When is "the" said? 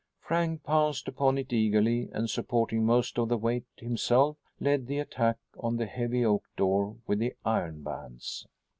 3.29-3.37, 4.87-4.97, 5.77-5.85, 7.19-7.35